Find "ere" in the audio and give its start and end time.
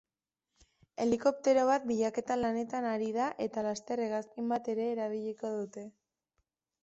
4.75-4.87